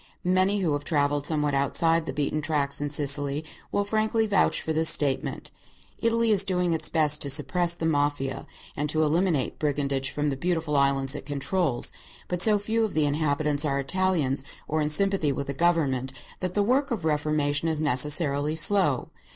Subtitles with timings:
[0.25, 4.73] Many who have travelled somewhat outside the beaten tracks in Sicily will frankly vouch for
[4.73, 5.51] this statement.
[5.99, 10.35] Italy is doing its best to suppress the Mafia and to eliminate brigandage from the
[10.35, 11.93] beautiful islands it controls,
[12.27, 16.55] but so few of the inhabitants are Italians or in sympathy with the government that
[16.55, 19.11] the work of reformation is necessarily slow.